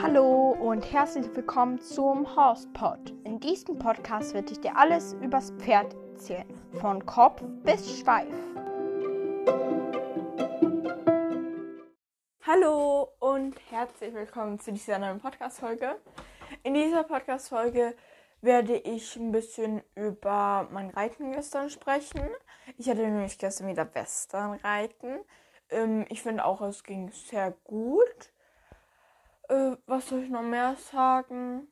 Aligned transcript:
Hallo 0.00 0.56
und 0.58 0.90
herzlich 0.90 1.26
willkommen 1.36 1.78
zum 1.78 2.34
Horsepod. 2.34 3.12
In 3.24 3.38
diesem 3.38 3.78
Podcast 3.78 4.32
werde 4.32 4.52
ich 4.52 4.60
dir 4.60 4.74
alles 4.74 5.12
übers 5.20 5.50
Pferd 5.58 5.94
erzählen, 6.12 6.48
von 6.80 7.04
Kopf 7.04 7.42
bis 7.64 8.00
Schweif. 8.00 8.32
Hallo 12.46 13.10
und 13.18 13.56
herzlich 13.70 14.14
willkommen 14.14 14.58
zu 14.58 14.72
dieser 14.72 14.98
neuen 14.98 15.20
Podcast-Folge. 15.20 15.96
In 16.62 16.72
dieser 16.72 17.02
Podcast-Folge 17.04 17.94
werde 18.40 18.78
ich 18.78 19.16
ein 19.16 19.32
bisschen 19.32 19.82
über 19.94 20.66
mein 20.70 20.88
Reiten 20.88 21.32
gestern 21.32 21.68
sprechen. 21.68 22.30
Ich 22.78 22.90
hatte 22.90 23.00
nämlich 23.00 23.38
gestern 23.38 23.68
wieder 23.68 23.94
Westernreiten. 23.94 25.20
Ähm, 25.70 26.04
ich 26.10 26.22
finde 26.22 26.44
auch, 26.44 26.60
es 26.60 26.84
ging 26.84 27.10
sehr 27.10 27.52
gut. 27.64 28.32
Äh, 29.48 29.76
was 29.86 30.08
soll 30.08 30.24
ich 30.24 30.30
noch 30.30 30.42
mehr 30.42 30.76
sagen? 30.76 31.68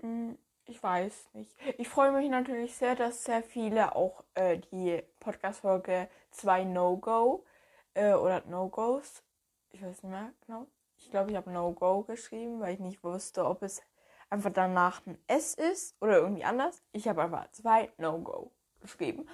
Hm, 0.00 0.36
ich 0.66 0.82
weiß 0.82 1.30
nicht. 1.32 1.56
Ich 1.78 1.88
freue 1.88 2.12
mich 2.12 2.28
natürlich 2.28 2.76
sehr, 2.76 2.94
dass 2.94 3.24
sehr 3.24 3.42
viele 3.42 3.96
auch 3.96 4.22
äh, 4.34 4.58
die 4.58 5.02
Podcast-Folge 5.20 6.10
2 6.32 6.64
No-Go 6.64 7.46
äh, 7.94 8.12
oder 8.12 8.42
No-Gos, 8.46 9.22
ich 9.70 9.82
weiß 9.82 10.02
nicht 10.02 10.12
mehr 10.12 10.32
genau. 10.46 10.66
Ich 10.98 11.10
glaube, 11.10 11.30
ich 11.30 11.36
habe 11.36 11.50
No-Go 11.50 12.02
geschrieben, 12.02 12.60
weil 12.60 12.74
ich 12.74 12.80
nicht 12.80 13.02
wusste, 13.02 13.46
ob 13.46 13.62
es 13.62 13.82
einfach 14.28 14.52
danach 14.52 15.06
ein 15.06 15.18
S 15.26 15.54
ist 15.54 15.96
oder 16.02 16.18
irgendwie 16.18 16.44
anders. 16.44 16.82
Ich 16.92 17.08
habe 17.08 17.22
einfach 17.22 17.50
zwei 17.52 17.90
No-Go 17.96 18.52
geschrieben. 18.86 19.28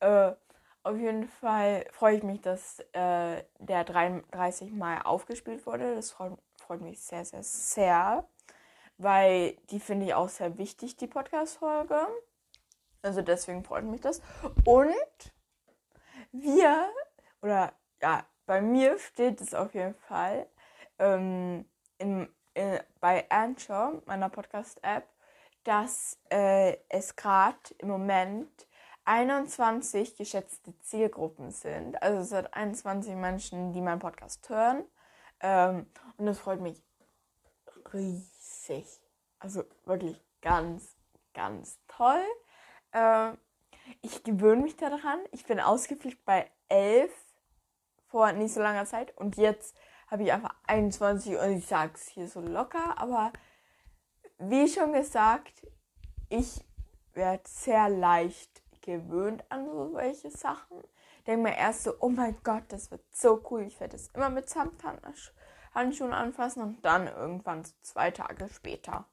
Äh, 0.00 0.32
auf 0.82 0.98
jeden 0.98 1.28
Fall 1.28 1.86
freue 1.92 2.16
ich 2.16 2.22
mich, 2.22 2.42
dass 2.42 2.80
äh, 2.92 3.42
der 3.58 3.84
33 3.84 4.70
Mal 4.72 5.00
aufgespielt 5.02 5.64
wurde. 5.66 5.94
Das 5.94 6.10
freut, 6.10 6.38
freut 6.58 6.82
mich 6.82 7.00
sehr, 7.00 7.24
sehr, 7.24 7.42
sehr. 7.42 8.28
Weil 8.98 9.56
die 9.70 9.80
finde 9.80 10.06
ich 10.06 10.14
auch 10.14 10.28
sehr 10.28 10.58
wichtig, 10.58 10.96
die 10.96 11.06
Podcast-Folge. 11.06 12.06
Also 13.02 13.22
deswegen 13.22 13.64
freut 13.64 13.84
mich 13.84 14.02
das. 14.02 14.20
Und 14.64 14.94
wir, 16.32 16.88
oder 17.40 17.72
ja, 18.02 18.24
bei 18.46 18.60
mir 18.60 18.98
steht 18.98 19.40
es 19.40 19.54
auf 19.54 19.74
jeden 19.74 19.94
Fall 19.94 20.46
ähm, 20.98 21.64
in, 21.98 22.28
in, 22.52 22.78
bei 23.00 23.28
Anchor, 23.30 24.02
meiner 24.04 24.28
Podcast-App, 24.28 25.08
dass 25.64 26.18
äh, 26.30 26.76
es 26.90 27.16
gerade 27.16 27.58
im 27.78 27.88
Moment 27.88 28.66
21 29.04 30.16
geschätzte 30.16 30.78
Zielgruppen 30.80 31.50
sind. 31.50 32.02
Also 32.02 32.20
es 32.20 32.28
sind 32.30 32.54
21 32.54 33.14
Menschen, 33.14 33.72
die 33.72 33.80
meinen 33.80 33.98
Podcast 33.98 34.48
hören. 34.48 34.84
Ähm, 35.40 35.86
und 36.16 36.26
das 36.26 36.38
freut 36.38 36.60
mich 36.60 36.82
riesig. 37.92 38.86
Also 39.38 39.64
wirklich 39.84 40.22
ganz, 40.40 40.96
ganz 41.34 41.78
toll. 41.88 42.24
Ähm, 42.92 43.38
ich 44.00 44.22
gewöhne 44.22 44.62
mich 44.62 44.76
daran. 44.76 45.20
Ich 45.32 45.44
bin 45.44 45.60
ausgeflippt 45.60 46.24
bei 46.24 46.50
11 46.68 47.12
vor 48.06 48.32
nicht 48.32 48.54
so 48.54 48.60
langer 48.60 48.86
Zeit. 48.86 49.16
Und 49.18 49.36
jetzt 49.36 49.76
habe 50.08 50.22
ich 50.22 50.32
einfach 50.32 50.54
21 50.66 51.36
und 51.36 51.58
ich 51.58 51.66
sage 51.66 51.92
es 51.94 52.06
hier 52.08 52.28
so 52.28 52.40
locker. 52.40 52.98
Aber 52.98 53.32
wie 54.38 54.68
schon 54.68 54.92
gesagt, 54.92 55.66
ich 56.28 56.64
werde 57.12 57.42
sehr 57.46 57.88
leicht 57.88 58.63
gewöhnt 58.84 59.44
an 59.50 59.66
so 59.66 59.94
welche 59.94 60.30
Sachen. 60.30 60.82
Denke 61.26 61.48
mir 61.48 61.56
erst 61.56 61.84
so, 61.84 61.94
oh 62.00 62.08
mein 62.10 62.36
Gott, 62.44 62.64
das 62.68 62.90
wird 62.90 63.02
so 63.10 63.42
cool. 63.50 63.62
Ich 63.62 63.80
werde 63.80 63.96
es 63.96 64.08
immer 64.08 64.30
mit 64.30 64.48
Samthandschuhen 64.48 66.12
anfassen 66.12 66.62
und 66.62 66.84
dann 66.84 67.08
irgendwann 67.08 67.64
so 67.64 67.72
zwei 67.80 68.10
Tage 68.10 68.48
später 68.48 69.06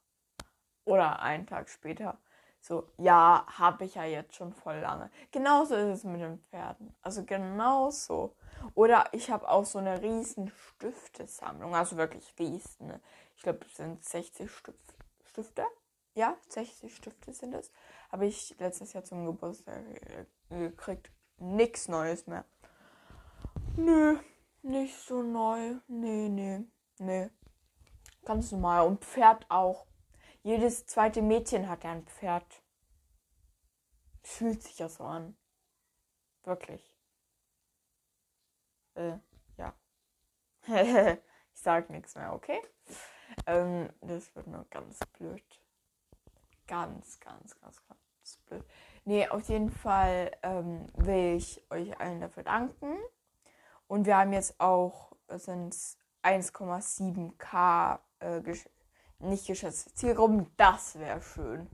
oder 0.86 1.22
einen 1.22 1.48
Tag 1.48 1.70
später 1.70 2.20
so, 2.64 2.88
ja, 2.98 3.44
habe 3.58 3.86
ich 3.86 3.96
ja 3.96 4.06
jetzt 4.06 4.36
schon 4.36 4.54
voll 4.54 4.78
lange. 4.78 5.10
Genauso 5.31 5.74
ist 5.74 5.98
es 5.98 6.04
mit 6.04 6.22
den 6.22 6.38
Pferden. 6.52 6.96
Also 7.02 7.26
genauso. 7.26 8.36
Oder 8.76 9.06
ich 9.14 9.31
habe 9.31 9.50
auch 9.50 9.66
so 9.66 9.80
eine 9.80 10.00
riesen 10.00 10.52
Stiftesammlung. 10.76 11.74
Also 11.74 11.98
wirklich 11.98 12.36
riesen. 12.38 12.94
Ich 13.36 13.42
glaube, 13.42 13.66
es 13.66 13.78
sind 13.78 14.06
60 14.06 14.48
Stifte. 15.26 15.66
Ja, 16.14 16.38
60 16.50 16.96
Stifte 16.96 17.34
sind 17.34 17.54
es 17.54 17.72
habe 18.12 18.26
ich 18.26 18.58
letztes 18.60 18.94
Jahr 18.94 19.04
zum 19.04 19.26
Geburtstag 19.26 19.84
gekriegt. 20.50 21.12
Nix 21.38 21.88
Neues 21.88 22.28
mehr. 22.28 22.46
Nö, 23.78 24.20
nicht 24.62 24.96
so 24.98 25.24
neu. 25.24 25.76
Nee, 25.88 26.30
nee, 26.30 26.66
nee. 27.00 27.30
Ganz 28.26 28.52
normal. 28.52 28.86
Und 28.86 29.04
Pferd 29.04 29.46
auch. 29.50 29.88
Jedes 30.44 30.86
zweite 30.86 31.22
Mädchen 31.22 31.70
hat 31.70 31.84
ja 31.84 31.92
ein 31.92 32.06
Pferd. 32.06 32.62
Fühlt 34.24 34.62
sich 34.62 34.78
ja 34.80 34.90
so 34.90 35.04
an. 35.04 35.36
Wirklich. 36.44 36.96
Äh, 38.96 39.18
ja. 39.58 39.74
ich 40.68 41.62
sag 41.62 41.90
nichts 41.90 42.16
mehr, 42.16 42.34
okay? 42.34 42.62
Ähm, 43.48 43.90
das 44.02 44.36
wird 44.36 44.48
nur 44.48 44.66
ganz 44.70 45.00
blöd. 45.18 45.61
Ganz, 46.72 47.20
ganz, 47.20 47.59
ganz, 47.59 47.86
ganz 47.86 48.38
blöd. 48.46 48.64
Nee, 49.04 49.28
auf 49.28 49.50
jeden 49.50 49.70
Fall 49.70 50.32
ähm, 50.42 50.88
will 50.94 51.36
ich 51.36 51.62
euch 51.70 52.00
allen 52.00 52.22
dafür 52.22 52.44
danken. 52.44 52.96
Und 53.88 54.06
wir 54.06 54.16
haben 54.16 54.32
jetzt 54.32 54.58
auch, 54.58 55.12
sind 55.28 55.76
1,7k 56.24 58.00
äh, 58.20 58.40
gesch 58.40 58.70
nicht 59.20 59.48
geschätzte 59.48 59.94
Zielgruppen. 59.96 60.50
Das 60.56 60.98
wäre 60.98 61.22
schön. 61.22 61.68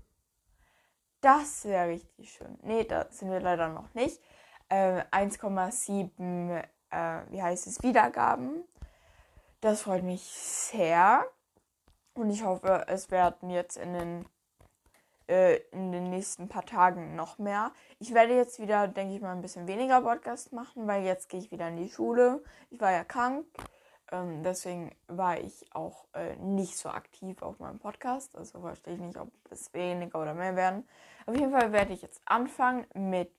Das 1.21 1.65
wäre 1.65 1.89
richtig 1.89 2.31
schön. 2.31 2.57
Nee, 2.63 2.83
da 2.83 3.05
sind 3.11 3.29
wir 3.29 3.39
leider 3.39 3.69
noch 3.69 3.93
nicht. 3.93 4.19
Äh, 4.67 5.03
1,7, 5.11 6.63
äh, 6.89 7.21
wie 7.29 7.43
heißt 7.43 7.67
es, 7.67 7.83
Wiedergaben. 7.83 8.63
Das 9.61 9.83
freut 9.83 10.03
mich 10.03 10.23
sehr. 10.23 11.23
Und 12.15 12.31
ich 12.31 12.43
hoffe, 12.43 12.85
es 12.87 13.11
werden 13.11 13.51
jetzt 13.51 13.77
in 13.77 13.93
den 13.93 14.25
äh, 15.27 15.57
in 15.71 15.91
den 15.91 16.09
nächsten 16.09 16.47
paar 16.47 16.65
Tagen 16.65 17.15
noch 17.15 17.37
mehr. 17.37 17.71
Ich 17.99 18.13
werde 18.13 18.35
jetzt 18.35 18.59
wieder, 18.59 18.87
denke 18.87 19.15
ich 19.15 19.21
mal, 19.21 19.31
ein 19.31 19.41
bisschen 19.41 19.67
weniger 19.67 20.01
Podcast 20.01 20.53
machen, 20.53 20.87
weil 20.87 21.03
jetzt 21.03 21.29
gehe 21.29 21.39
ich 21.39 21.51
wieder 21.51 21.67
in 21.67 21.77
die 21.77 21.89
Schule. 21.89 22.43
Ich 22.69 22.79
war 22.79 22.91
ja 22.91 23.03
krank. 23.03 23.45
Ähm, 24.11 24.41
deswegen 24.41 24.95
war 25.07 25.39
ich 25.39 25.65
auch 25.73 26.05
äh, 26.13 26.35
nicht 26.37 26.77
so 26.77 26.89
aktiv 26.89 27.41
auf 27.41 27.59
meinem 27.59 27.79
Podcast. 27.79 28.37
Also 28.37 28.61
verstehe 28.61 28.93
ich 28.93 29.01
nicht, 29.01 29.17
ob 29.17 29.29
es 29.49 29.73
weniger 29.73 30.21
oder 30.21 30.33
mehr 30.33 30.55
werden. 30.55 30.87
Auf 31.25 31.35
jeden 31.35 31.51
Fall 31.51 31.71
werde 31.73 31.93
ich 31.93 32.01
jetzt 32.01 32.21
anfangen 32.25 32.85
mit 32.93 33.31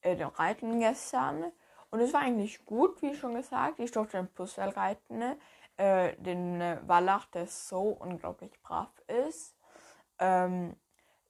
äh, 0.00 0.16
dem 0.16 0.28
Reiten 0.28 0.80
gestern. 0.80 1.44
Und 1.90 2.00
es 2.00 2.14
war 2.14 2.22
eigentlich 2.22 2.64
gut, 2.64 3.00
wie 3.02 3.14
schon 3.14 3.34
gesagt. 3.34 3.78
Ich 3.78 3.90
durfte 3.90 4.16
den 4.16 4.28
Plusfell 4.28 4.70
reiten. 4.70 5.22
Äh, 5.76 6.16
den 6.16 6.60
äh, 6.62 6.78
Wallach, 6.86 7.26
der 7.26 7.46
so 7.46 7.88
unglaublich 7.88 8.58
brav 8.62 8.90
ist. 9.24 9.54
Ähm, 10.18 10.74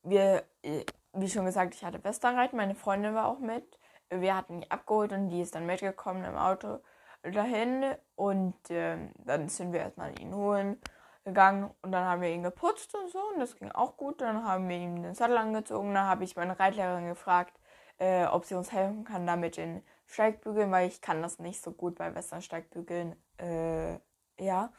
wir, 0.07 0.45
äh, 0.63 0.85
wie 1.13 1.29
schon 1.29 1.45
gesagt, 1.45 1.75
ich 1.75 1.85
hatte 1.85 2.03
Westerreiten, 2.05 2.57
meine 2.57 2.75
Freundin 2.75 3.15
war 3.15 3.27
auch 3.27 3.39
mit. 3.39 3.79
Wir 4.11 4.37
hatten 4.37 4.61
die 4.61 4.71
abgeholt 4.71 5.13
und 5.13 5.31
die 5.31 5.41
ist 5.41 5.55
dann 5.55 5.67
mitgekommen 5.67 6.25
im 6.25 6.37
Auto 6.37 6.79
dahin. 7.23 7.85
Und 8.15 8.71
äh, 8.71 8.97
dann 9.25 9.49
sind 9.49 9.73
wir 9.73 9.81
erstmal 9.81 10.19
ihn 10.21 10.35
holen 10.35 10.81
gegangen 11.25 11.75
und 11.83 11.91
dann 11.91 12.05
haben 12.05 12.23
wir 12.23 12.29
ihn 12.29 12.45
geputzt 12.45 12.95
und 12.95 13.11
so 13.11 13.19
und 13.35 13.41
das 13.41 13.57
ging 13.57 13.73
auch 13.73 13.97
gut. 13.97 14.21
Dann 14.21 14.45
haben 14.45 14.69
wir 14.69 14.77
ihm 14.77 15.03
den 15.03 15.15
Sattel 15.15 15.37
angezogen. 15.37 15.93
Dann 15.93 16.07
habe 16.07 16.25
ich 16.25 16.37
meine 16.37 16.59
Reitlehrerin 16.59 17.09
gefragt, 17.09 17.59
äh, 17.99 18.27
ob 18.27 18.45
sie 18.45 18.55
uns 18.55 18.73
helfen 18.73 19.05
kann 19.05 19.27
damit 19.27 19.57
den 19.57 19.83
Steigbügeln, 20.07 20.71
weil 20.71 20.87
ich 20.87 21.01
kann 21.01 21.23
das 21.23 21.39
nicht 21.41 21.63
so 21.63 21.73
gut 21.73 21.97
bei 21.97 22.15
Western-Steigbügeln. 22.15 23.17
Äh, 23.39 23.99
ja. 24.39 24.73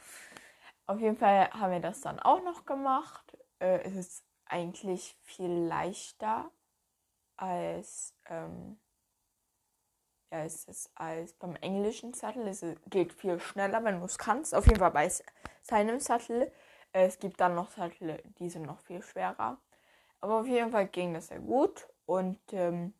Auf 0.85 1.01
jeden 1.01 1.18
Fall 1.18 1.50
haben 1.51 1.73
wir 1.73 1.81
das 1.81 2.00
dann 2.00 2.19
auch 2.19 2.41
noch 2.44 2.65
gemacht. 2.65 3.38
Äh, 3.59 3.81
es 3.83 3.95
ist 3.95 4.26
eigentlich 4.49 5.17
viel 5.23 5.51
leichter 5.51 6.51
als, 7.35 8.13
ähm, 8.25 8.79
ja, 10.31 10.44
es 10.44 10.65
ist 10.65 10.91
als 10.95 11.33
beim 11.33 11.55
englischen 11.57 12.13
Sattel. 12.13 12.47
Es 12.47 12.63
geht 12.88 13.13
viel 13.13 13.39
schneller, 13.39 13.83
wenn 13.83 13.99
du 13.99 14.05
es 14.05 14.17
kannst. 14.17 14.53
Auf 14.53 14.65
jeden 14.65 14.79
Fall 14.79 14.91
bei 14.91 15.09
seinem 15.61 15.99
Sattel. 15.99 16.51
Es 16.91 17.19
gibt 17.19 17.39
dann 17.39 17.55
noch 17.55 17.71
Sattel, 17.71 18.21
die 18.39 18.49
sind 18.49 18.63
noch 18.63 18.79
viel 18.79 19.01
schwerer. 19.01 19.57
Aber 20.19 20.39
auf 20.39 20.47
jeden 20.47 20.71
Fall 20.71 20.88
ging 20.88 21.13
das 21.13 21.27
sehr 21.27 21.39
gut. 21.39 21.88
Und 22.05 22.39
ähm, 22.51 22.94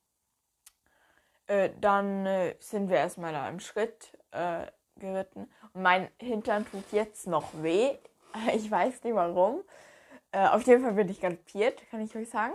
äh, 1.48 1.72
dann 1.80 2.26
äh, 2.26 2.56
sind 2.60 2.90
wir 2.90 2.98
erstmal 2.98 3.34
da 3.34 3.50
im 3.50 3.60
Schritt 3.60 4.18
äh, 4.32 4.68
geritten. 4.98 5.52
Und 5.74 5.82
mein 5.82 6.10
Hintern 6.20 6.66
tut 6.70 6.92
jetzt 6.92 7.28
noch 7.28 7.52
weh. 7.62 7.98
Ich 8.54 8.70
weiß 8.70 9.04
nicht 9.04 9.16
warum. 9.16 9.64
Äh, 10.32 10.48
auf 10.48 10.64
jeden 10.64 10.84
Fall 10.84 10.94
bin 10.94 11.10
ich 11.10 11.22
galoppiert, 11.22 11.90
kann 11.90 12.02
ich 12.02 12.16
euch 12.16 12.30
sagen. 12.30 12.54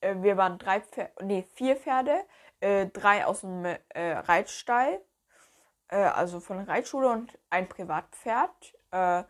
Äh, 0.00 0.16
wir 0.22 0.36
waren 0.36 0.58
drei 0.58 0.80
Pferde, 0.80 1.12
nee, 1.22 1.44
vier 1.54 1.76
Pferde. 1.76 2.24
äh, 2.60 2.86
drei 2.86 3.26
aus 3.26 3.42
dem 3.42 3.64
äh, 3.64 3.78
Reitstall, 3.94 5.00
äh, 5.88 5.96
also 5.96 6.40
von 6.40 6.58
der 6.58 6.68
Reitschule 6.68 7.08
und 7.10 7.38
ein 7.50 7.68
Privatpferd. 7.68 8.74
Äh, 8.90 9.24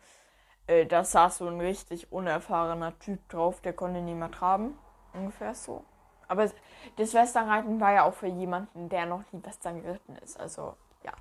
da 0.87 1.03
saß 1.03 1.37
so 1.39 1.47
ein 1.47 1.59
richtig 1.59 2.11
unerfahrener 2.11 2.97
Typ 2.97 3.29
drauf, 3.29 3.61
der 3.61 3.73
konnte 3.73 4.01
niemand 4.01 4.35
traben. 4.35 4.79
Ungefähr 5.13 5.53
so. 5.53 5.85
Aber 6.27 6.49
das 6.95 7.13
Westernreiten 7.13 7.79
war 7.79 7.93
ja 7.93 8.03
auch 8.03 8.15
für 8.15 8.27
jemanden, 8.27 8.89
der 8.89 9.05
noch 9.05 9.23
nie 9.31 9.43
Western 9.43 9.83
geritten 9.83 10.15
ist. 10.23 10.39
Also, 10.39 10.75
ja. 11.03 11.11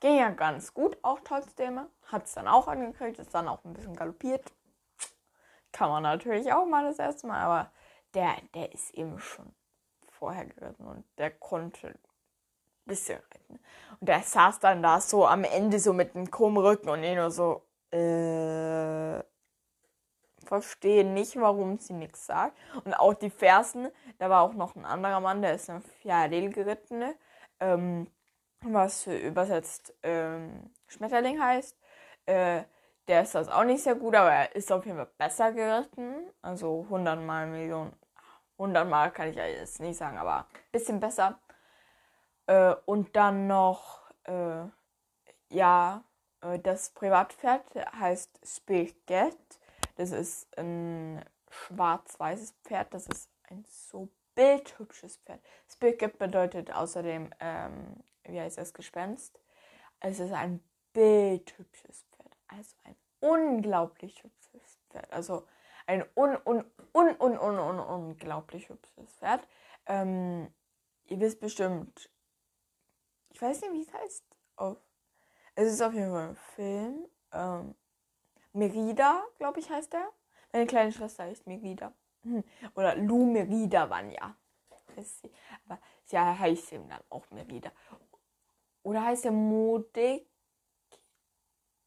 Ging 0.00 0.16
ja 0.16 0.30
ganz 0.30 0.72
gut, 0.72 0.96
auch 1.02 1.20
trotzdem. 1.24 1.80
Hat 2.06 2.24
es 2.24 2.34
dann 2.34 2.48
auch 2.48 2.68
angekriegt, 2.68 3.18
ist 3.18 3.34
dann 3.34 3.48
auch 3.48 3.62
ein 3.64 3.74
bisschen 3.74 3.94
galoppiert. 3.94 4.50
Kann 5.72 5.90
man 5.90 6.02
natürlich 6.02 6.52
auch 6.52 6.66
mal 6.66 6.84
das 6.84 6.98
erste 6.98 7.26
Mal, 7.26 7.40
aber 7.40 7.70
der, 8.14 8.36
der 8.54 8.72
ist 8.72 8.94
eben 8.94 9.18
schon 9.18 9.52
vorher 10.10 10.46
geritten 10.46 10.86
und 10.86 11.04
der 11.18 11.30
konnte 11.30 11.88
ein 11.88 11.98
bisschen 12.84 13.18
reiten. 13.18 13.60
Und 14.00 14.08
der 14.08 14.22
saß 14.22 14.58
dann 14.60 14.82
da 14.82 15.00
so 15.00 15.26
am 15.26 15.44
Ende 15.44 15.78
so 15.78 15.92
mit 15.92 16.14
einem 16.14 16.30
krummen 16.30 16.64
Rücken 16.64 16.88
und 16.88 17.02
ich 17.02 17.14
nur 17.14 17.30
so, 17.30 17.62
äh, 17.90 19.22
verstehe 20.48 21.04
nicht, 21.04 21.36
warum 21.36 21.78
sie 21.78 21.92
nichts 21.92 22.26
sagt. 22.26 22.56
Und 22.84 22.94
auch 22.94 23.14
die 23.14 23.30
Fersen, 23.30 23.88
da 24.18 24.30
war 24.30 24.42
auch 24.42 24.54
noch 24.54 24.74
ein 24.74 24.84
anderer 24.84 25.20
Mann, 25.20 25.42
der 25.42 25.54
ist 25.54 25.70
ein 25.70 25.82
Fjadel 25.82 26.50
geritten, 26.50 27.14
ähm, 27.60 28.10
was 28.62 29.06
übersetzt 29.06 29.94
ähm, 30.02 30.70
Schmetterling 30.86 31.40
heißt. 31.40 31.76
Äh, 32.26 32.62
der 33.08 33.22
ist 33.22 33.34
das 33.34 33.48
auch 33.48 33.64
nicht 33.64 33.82
sehr 33.82 33.94
gut, 33.94 34.14
aber 34.14 34.30
er 34.30 34.54
ist 34.54 34.70
auf 34.70 34.84
jeden 34.84 34.98
Fall 34.98 35.10
besser 35.16 35.52
geritten. 35.52 36.30
Also 36.42 36.82
100 36.84 37.20
mal 37.20 37.46
Millionen. 37.46 37.92
100 38.58 38.88
mal 38.88 39.10
kann 39.10 39.28
ich 39.28 39.36
ja 39.36 39.46
jetzt 39.46 39.80
nicht 39.80 39.96
sagen, 39.96 40.18
aber 40.18 40.40
ein 40.40 40.72
bisschen 40.72 41.00
besser. 41.00 41.40
Äh, 42.46 42.74
und 42.84 43.16
dann 43.16 43.46
noch, 43.46 44.10
äh, 44.24 44.64
ja, 45.50 46.04
äh, 46.42 46.58
das 46.58 46.90
Privatpferd 46.90 47.64
heißt 47.98 48.40
Spiget. 48.44 49.36
Das 49.96 50.10
ist 50.10 50.46
ein 50.58 51.24
schwarz-weißes 51.50 52.52
Pferd. 52.64 52.92
Das 52.92 53.06
ist 53.06 53.30
ein 53.48 53.64
so 53.68 54.08
bildhübsches 54.34 55.16
Pferd. 55.18 55.40
Spirit 55.68 56.18
bedeutet 56.18 56.72
außerdem, 56.72 57.30
ähm, 57.40 57.96
wie 58.24 58.40
heißt 58.40 58.58
das, 58.58 58.74
Gespenst. 58.74 59.40
Es 60.00 60.20
ist 60.20 60.32
ein 60.32 60.62
bildhübsches. 60.92 62.07
Also 62.48 62.76
ein 62.84 62.96
unglaublich 63.20 64.22
hübsches 64.22 64.78
Pferd. 64.90 65.12
Also 65.12 65.46
ein 65.86 66.04
un, 66.14 66.36
un, 66.44 66.64
un, 66.92 67.16
un, 67.20 67.38
un, 67.38 67.58
un, 67.58 67.78
unglaublich 67.78 68.68
hübsches 68.68 69.16
Pferd. 69.16 69.46
Ähm, 69.86 70.52
ihr 71.06 71.20
wisst 71.20 71.40
bestimmt, 71.40 72.10
ich 73.30 73.40
weiß 73.40 73.60
nicht, 73.62 73.72
wie 73.72 73.82
es 73.82 73.92
heißt. 73.92 74.24
Auf, 74.56 74.76
es 75.54 75.72
ist 75.72 75.82
auf 75.82 75.92
jeden 75.94 76.10
Fall 76.10 76.28
ein 76.30 76.36
Film. 76.36 77.08
Ähm, 77.32 77.74
Merida, 78.52 79.24
glaube 79.38 79.60
ich, 79.60 79.70
heißt 79.70 79.94
er. 79.94 80.12
Meine 80.52 80.66
kleine 80.66 80.92
Schwester 80.92 81.24
heißt 81.24 81.46
Merida. 81.46 81.92
Hm. 82.22 82.42
Oder 82.74 82.96
Lu 82.96 83.24
Merida 83.30 83.88
Vanya. 83.88 84.36
Aber 85.66 85.78
sie 86.04 86.18
heißt 86.18 86.72
eben 86.72 86.88
dann 86.88 87.02
auch 87.08 87.30
Merida. 87.30 87.70
Oder 88.82 89.04
heißt 89.04 89.26
er 89.26 89.32
Modik? 89.32 90.28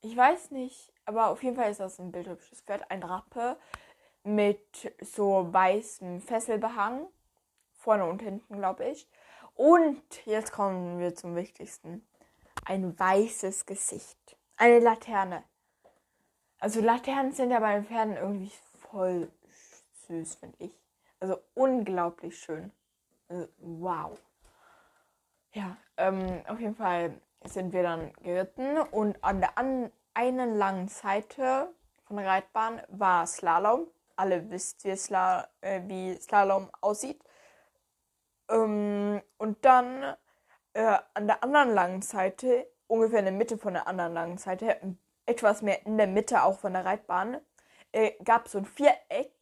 Ich 0.01 0.15
weiß 0.15 0.51
nicht. 0.51 0.91
Aber 1.05 1.27
auf 1.27 1.43
jeden 1.43 1.55
Fall 1.55 1.71
ist 1.71 1.79
das 1.79 1.99
ein 1.99 2.11
bildhübsches 2.11 2.61
Pferd. 2.61 2.89
Ein 2.89 3.03
Rappe 3.03 3.57
mit 4.23 4.93
so 5.01 5.51
weißem 5.51 6.21
Fesselbehang. 6.21 7.07
Vorne 7.73 8.05
und 8.05 8.21
hinten, 8.21 8.57
glaube 8.57 8.85
ich. 8.85 9.07
Und 9.55 10.25
jetzt 10.25 10.51
kommen 10.51 10.99
wir 10.99 11.15
zum 11.15 11.35
Wichtigsten. 11.35 12.05
Ein 12.65 12.97
weißes 12.97 13.65
Gesicht. 13.65 14.37
Eine 14.57 14.79
Laterne. 14.79 15.43
Also 16.59 16.79
Laternen 16.79 17.31
sind 17.31 17.49
ja 17.49 17.59
bei 17.59 17.73
den 17.73 17.85
Pferden 17.85 18.15
irgendwie 18.15 18.51
voll 18.75 19.31
süß, 20.07 20.35
finde 20.35 20.57
ich. 20.59 20.71
Also 21.19 21.39
unglaublich 21.55 22.37
schön. 22.37 22.71
Also, 23.27 23.47
wow. 23.57 24.19
Ja, 25.53 25.77
ähm, 25.97 26.43
auf 26.47 26.59
jeden 26.59 26.75
Fall 26.75 27.19
sind 27.45 27.73
wir 27.73 27.83
dann 27.83 28.13
geritten 28.23 28.77
und 28.77 29.23
an 29.23 29.41
der 29.41 29.57
an 29.57 29.91
einen 30.13 30.57
langen 30.57 30.87
Seite 30.87 31.73
von 32.05 32.17
der 32.17 32.27
Reitbahn 32.27 32.81
war 32.89 33.25
Slalom. 33.25 33.87
Alle 34.15 34.49
wisst, 34.49 34.83
wie, 34.83 34.95
Sla 34.95 35.47
äh, 35.61 35.81
wie 35.85 36.15
Slalom 36.15 36.69
aussieht. 36.81 37.23
Ähm, 38.49 39.21
und 39.37 39.63
dann 39.65 40.15
äh, 40.73 40.97
an 41.13 41.27
der 41.27 41.43
anderen 41.43 41.73
langen 41.73 42.01
Seite, 42.01 42.67
ungefähr 42.87 43.19
in 43.19 43.25
der 43.25 43.33
Mitte 43.33 43.57
von 43.57 43.73
der 43.73 43.87
anderen 43.87 44.13
langen 44.13 44.37
Seite, 44.37 44.77
etwas 45.25 45.61
mehr 45.61 45.85
in 45.85 45.97
der 45.97 46.07
Mitte 46.07 46.43
auch 46.43 46.59
von 46.59 46.73
der 46.73 46.85
Reitbahn, 46.85 47.39
äh, 47.91 48.11
gab 48.23 48.47
so 48.47 48.57
ein 48.57 48.65
Viereck, 48.65 49.33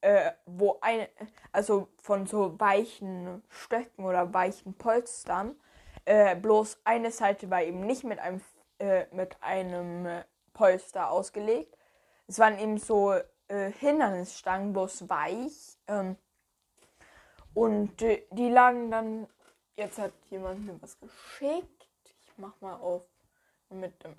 äh, 0.00 0.32
wo 0.46 0.78
ein, 0.80 1.08
also 1.52 1.88
von 2.00 2.26
so 2.26 2.58
weichen 2.60 3.42
Stöcken 3.48 4.04
oder 4.04 4.32
weichen 4.32 4.74
Polstern, 4.74 5.56
äh, 6.04 6.36
bloß 6.36 6.78
eine 6.84 7.10
Seite 7.10 7.50
war 7.50 7.62
eben 7.62 7.80
nicht 7.80 8.04
mit 8.04 8.18
einem, 8.18 8.40
äh, 8.78 9.06
mit 9.14 9.36
einem 9.42 10.24
Polster 10.52 11.10
ausgelegt. 11.10 11.76
Es 12.26 12.38
waren 12.38 12.58
eben 12.58 12.78
so 12.78 13.12
äh, 13.48 13.70
Hindernisstangen, 13.72 14.72
bloß 14.72 15.08
weich. 15.08 15.78
Ähm, 15.88 16.16
und 17.52 18.00
die 18.00 18.48
lagen 18.48 18.90
dann, 18.90 19.28
jetzt 19.76 19.98
hat 19.98 20.12
jemand 20.30 20.66
mir 20.66 20.80
was 20.82 20.98
geschickt. 20.98 21.88
Ich 22.04 22.32
mach 22.36 22.60
mal 22.60 22.74
auf 22.74 23.06
mit 23.70 24.02
dem 24.02 24.16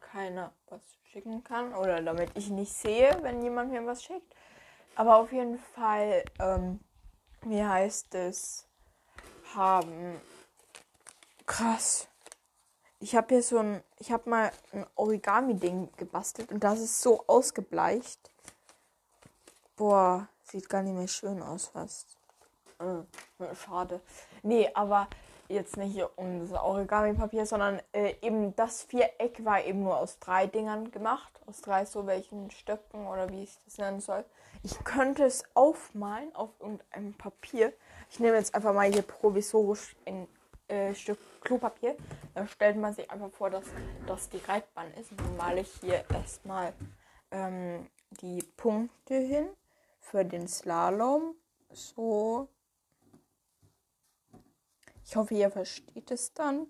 keiner 0.00 0.52
was 0.68 0.82
schicken 1.04 1.42
kann 1.42 1.74
oder 1.74 2.02
damit 2.02 2.30
ich 2.36 2.50
nicht 2.50 2.72
sehe, 2.72 3.16
wenn 3.22 3.42
jemand 3.42 3.70
mir 3.70 3.84
was 3.86 4.02
schickt. 4.04 4.34
Aber 4.94 5.16
auf 5.16 5.32
jeden 5.32 5.58
Fall, 5.58 6.22
ähm, 6.38 6.80
wie 7.42 7.64
heißt 7.64 8.14
es, 8.14 8.68
haben. 9.54 10.20
Krass. 11.46 12.08
Ich 13.00 13.16
habe 13.16 13.34
hier 13.34 13.42
so 13.42 13.58
ein, 13.58 13.82
ich 13.98 14.12
habe 14.12 14.30
mal 14.30 14.52
ein 14.72 14.86
Origami-Ding 14.94 15.88
gebastelt 15.96 16.52
und 16.52 16.62
das 16.62 16.80
ist 16.80 17.02
so 17.02 17.24
ausgebleicht. 17.26 18.30
Boah, 19.76 20.28
sieht 20.44 20.68
gar 20.68 20.82
nicht 20.82 20.94
mehr 20.94 21.08
schön 21.08 21.42
aus 21.42 21.66
fast. 21.68 22.16
Äh, 22.78 23.54
schade. 23.56 24.00
Nee, 24.42 24.70
aber 24.74 25.08
jetzt 25.48 25.76
nicht 25.76 26.00
um 26.16 26.48
das 26.48 26.58
Origami-Papier, 26.58 27.46
sondern 27.46 27.80
äh, 27.92 28.14
eben 28.22 28.54
das 28.56 28.82
Viereck 28.82 29.44
war 29.44 29.64
eben 29.64 29.82
nur 29.82 29.96
aus 29.96 30.18
drei 30.18 30.46
Dingern 30.46 30.90
gemacht. 30.90 31.32
Aus 31.46 31.60
drei 31.60 31.84
so 31.84 32.06
welchen 32.06 32.50
Stöcken 32.50 33.06
oder 33.06 33.28
wie 33.30 33.44
ich 33.44 33.58
das 33.64 33.78
nennen 33.78 34.00
soll. 34.00 34.24
Ich 34.62 34.82
könnte 34.84 35.24
es 35.24 35.44
aufmalen 35.54 36.34
auf 36.36 36.50
irgendeinem 36.60 37.14
Papier. 37.14 37.72
Ich 38.10 38.20
nehme 38.20 38.36
jetzt 38.36 38.54
einfach 38.54 38.72
mal 38.72 38.92
hier 38.92 39.02
provisorisch 39.02 39.96
ein 40.06 40.28
äh, 40.68 40.94
Stück 40.94 41.18
Klopapier. 41.40 41.96
Da 42.34 42.46
stellt 42.46 42.76
man 42.76 42.94
sich 42.94 43.10
einfach 43.10 43.30
vor, 43.30 43.50
dass 43.50 43.64
das 44.06 44.28
die 44.28 44.38
Reitbahn 44.38 44.92
ist. 44.94 45.10
Und 45.10 45.20
dann 45.20 45.36
male 45.36 45.60
ich 45.60 45.72
hier 45.80 46.04
erstmal 46.10 46.72
ähm, 47.30 47.88
die 48.20 48.42
Punkte 48.56 49.14
hin 49.14 49.48
für 50.00 50.24
den 50.24 50.48
Slalom. 50.48 51.34
So 51.72 52.48
ich 55.12 55.16
hoffe, 55.16 55.34
ihr 55.34 55.50
versteht 55.50 56.10
es 56.10 56.32
dann 56.32 56.66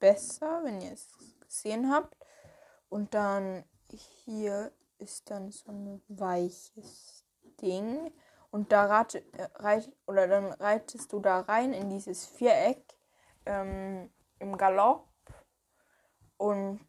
besser, 0.00 0.62
wenn 0.64 0.80
ihr 0.80 0.92
es 0.92 1.06
gesehen 1.38 1.92
habt. 1.92 2.16
Und 2.88 3.14
dann 3.14 3.64
hier 4.24 4.72
ist 4.98 5.30
dann 5.30 5.52
so 5.52 5.70
ein 5.70 6.02
weiches 6.08 7.24
Ding. 7.60 8.12
Und 8.50 8.72
da 8.72 8.86
rate, 8.86 9.20
äh, 9.34 9.48
reit, 9.54 9.92
oder 10.06 10.26
dann 10.26 10.46
reitest 10.46 11.12
du 11.12 11.20
da 11.20 11.40
rein 11.40 11.72
in 11.72 11.88
dieses 11.88 12.26
Viereck 12.26 12.93
ähm, 13.46 14.10
im 14.38 14.56
Galopp 14.56 15.08
und 16.36 16.80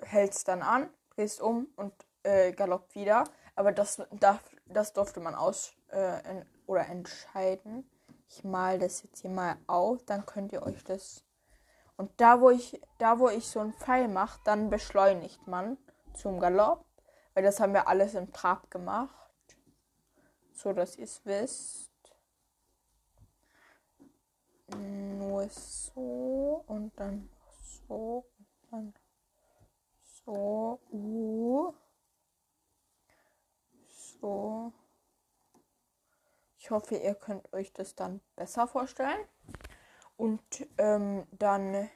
hältst 0.00 0.48
dann 0.48 0.62
an, 0.62 0.90
drehst 1.14 1.40
um 1.40 1.68
und 1.76 1.94
äh, 2.22 2.52
galopp 2.52 2.94
wieder. 2.94 3.24
Aber 3.54 3.72
das, 3.72 4.02
darf, 4.12 4.42
das 4.66 4.92
durfte 4.92 5.20
man 5.20 5.34
aus 5.34 5.74
äh, 5.88 6.44
oder 6.66 6.86
entscheiden. 6.88 7.88
Ich 8.28 8.42
mal 8.42 8.78
das 8.78 9.02
jetzt 9.02 9.20
hier 9.20 9.30
mal 9.30 9.56
auf, 9.66 10.04
dann 10.04 10.26
könnt 10.26 10.52
ihr 10.52 10.62
euch 10.62 10.82
das. 10.84 11.24
Und 11.96 12.10
da 12.20 12.40
wo 12.40 12.50
ich, 12.50 12.80
da 12.98 13.18
wo 13.18 13.28
ich 13.28 13.46
so 13.46 13.60
einen 13.60 13.74
Pfeil 13.74 14.08
mache, 14.08 14.40
dann 14.44 14.70
beschleunigt 14.70 15.46
man 15.46 15.78
zum 16.14 16.40
Galopp. 16.40 16.84
Weil 17.34 17.44
das 17.44 17.60
haben 17.60 17.72
wir 17.72 17.88
alles 17.88 18.14
im 18.14 18.32
Trab 18.32 18.70
gemacht. 18.70 19.10
So 20.52 20.72
dass 20.72 20.96
ihr 20.96 21.04
es 21.04 21.24
wisst. 21.24 21.90
Nur 24.68 25.48
so 25.48 26.63
und 26.74 26.92
dann 26.98 27.28
so 27.88 28.24
und 28.38 28.46
dann 28.70 28.94
so. 30.24 30.80
Uh. 30.90 31.72
So. 34.20 34.72
Ich 36.58 36.70
hoffe, 36.70 36.96
ihr 36.96 37.14
könnt 37.14 37.52
euch 37.52 37.72
das 37.72 37.94
dann 37.94 38.20
besser 38.36 38.66
vorstellen. 38.66 39.20
Und 40.16 40.40
ähm, 40.78 41.26
dann 41.32 41.90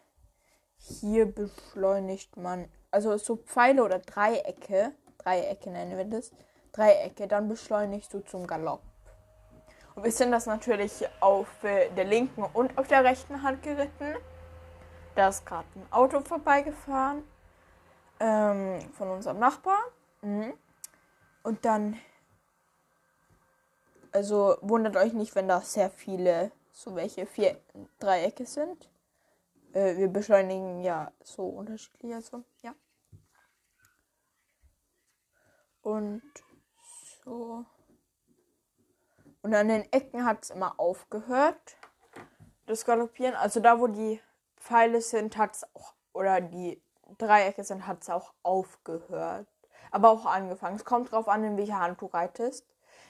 hier 0.77 1.27
beschleunigt 1.33 2.37
man, 2.37 2.69
also 2.91 3.17
so 3.17 3.37
Pfeile 3.37 3.83
oder 3.83 3.99
Dreiecke, 3.99 4.93
Dreiecke 5.19 5.71
nennen 5.71 5.97
wir 5.97 6.05
das, 6.05 6.33
Dreiecke, 6.73 7.29
dann 7.29 7.49
beschleunigst 7.49 8.13
du 8.13 8.21
zum 8.21 8.47
Galopp. 8.47 8.83
Und 9.95 10.05
wir 10.05 10.13
sind 10.13 10.33
das 10.33 10.47
natürlich 10.47 11.09
auf 11.21 11.65
äh, 11.65 11.89
der 11.91 12.05
linken 12.05 12.43
und 12.43 12.77
auf 12.77 12.89
der 12.89 13.05
rechten 13.05 13.43
Hand 13.43 13.63
geritten. 13.63 14.17
Da 15.19 15.31
ist 15.31 15.45
gerade 15.45 15.67
ein 15.75 15.93
Auto 15.93 16.21
vorbeigefahren 16.21 17.25
ähm, 18.21 18.81
von 18.93 19.11
unserem 19.11 19.41
Nachbar. 19.41 19.81
Mhm. 20.23 20.55
Und 21.43 21.65
dann, 21.65 21.99
also 24.13 24.59
wundert 24.61 24.95
euch 24.95 25.15
nicht, 25.15 25.35
wenn 25.35 25.49
da 25.49 25.61
sehr 25.61 25.91
viele, 25.91 26.53
so 26.71 26.95
welche 26.95 27.27
vier 27.27 27.61
Dreiecke 27.99 28.47
sind. 28.47 28.89
Äh, 29.73 29.97
wir 29.97 30.07
beschleunigen 30.07 30.85
ja 30.85 31.11
so 31.25 31.49
unterschiedlich, 31.49 32.15
also 32.15 32.45
ja. 32.63 32.73
Und 35.83 36.23
so. 37.25 37.65
Und 39.43 39.53
an 39.53 39.67
den 39.67 39.93
Ecken 39.93 40.25
hat 40.25 40.45
es 40.45 40.51
immer 40.51 40.79
aufgehört. 40.79 41.77
Das 42.67 42.85
Galoppieren. 42.85 43.35
Also 43.35 43.59
da, 43.59 43.81
wo 43.81 43.89
die 43.89 44.21
Pfeile 44.69 45.01
sind, 45.01 45.37
hat 45.37 45.55
es 45.55 45.65
auch. 45.75 45.95
Oder 46.13 46.41
die 46.41 46.83
Dreiecke 47.17 47.65
sind, 47.65 47.87
hat 47.87 48.03
es 48.03 48.11
auch 48.11 48.35
aufgehört. 48.43 49.47
Aber 49.91 50.11
auch 50.11 50.27
angefangen. 50.27 50.77
Es 50.77 50.85
kommt 50.85 51.11
drauf 51.11 51.29
an, 51.29 51.43
in 51.43 51.57
welcher 51.57 51.81
Hand 51.81 52.01
du 52.03 52.07
reitest. 52.07 52.67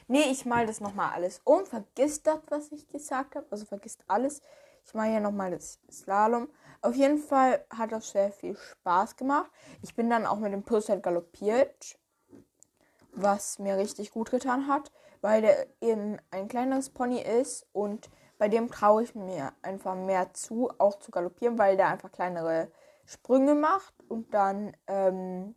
Nee, 0.07 0.31
ich 0.31 0.47
mal 0.47 0.67
das 0.67 0.81
nochmal 0.81 1.13
alles 1.13 1.41
um. 1.45 1.67
Vergiss 1.67 2.23
das, 2.23 2.39
was 2.49 2.71
ich 2.71 2.87
gesagt 2.89 3.35
habe. 3.35 3.47
Also 3.51 3.65
vergisst 3.67 4.05
alles. 4.07 4.41
Ich 4.87 4.95
mache 4.95 5.09
hier 5.09 5.21
nochmal 5.21 5.51
das 5.51 5.81
Slalom. 5.91 6.49
Auf 6.81 6.95
jeden 6.95 7.19
Fall 7.19 7.65
hat 7.77 7.91
das 7.91 8.11
sehr 8.11 8.31
viel 8.31 8.57
Spaß 8.57 9.17
gemacht. 9.17 9.51
Ich 9.83 9.97
bin 9.97 10.09
dann 10.09 10.27
auch 10.27 10.39
mit 10.39 10.53
dem 10.53 10.63
Puzzle 10.63 11.01
galoppiert. 11.01 11.99
Was 13.13 13.59
mir 13.59 13.77
richtig 13.77 14.13
gut 14.13 14.31
getan 14.31 14.69
hat 14.69 14.93
weil 15.21 15.43
der 15.43 15.67
eben 15.81 16.19
ein 16.31 16.49
kleineres 16.49 16.91
Pony 16.91 17.21
ist 17.21 17.67
und 17.73 18.09
bei 18.39 18.49
dem 18.49 18.71
traue 18.71 19.03
ich 19.03 19.15
mir 19.15 19.53
einfach 19.63 19.95
mehr 19.95 20.33
zu, 20.33 20.71
auch 20.79 20.99
zu 21.01 21.11
galoppieren, 21.11 21.59
weil 21.59 21.77
der 21.77 21.89
einfach 21.89 22.13
kleinere 22.13 22.71
Sprünge 23.05 23.55
macht 23.55 23.95
und 24.09 24.33
dann, 24.33 24.77
ähm, 24.87 25.55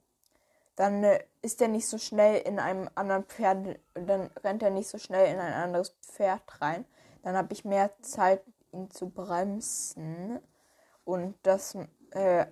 dann 0.76 1.04
äh, 1.04 1.24
ist 1.42 1.62
er 1.62 1.68
nicht 1.68 1.88
so 1.88 1.98
schnell 1.98 2.42
in 2.42 2.60
einem 2.60 2.90
anderen 2.96 3.24
Pferd, 3.26 3.80
dann 3.94 4.30
rennt 4.44 4.64
er 4.64 4.72
nicht 4.72 4.90
so 4.90 4.98
schnell 4.98 5.32
in 5.32 5.40
ein 5.40 5.54
anderes 5.54 5.90
Pferd 6.02 6.62
rein. 6.62 6.86
Dann 7.24 7.38
habe 7.38 7.54
ich 7.54 7.66
mehr 7.66 7.92
Zeit, 8.02 8.42
ihn 8.72 8.90
zu 8.90 9.10
bremsen. 9.10 10.40
Und 11.04 11.36
das, 11.44 11.76
äh, 12.12 12.46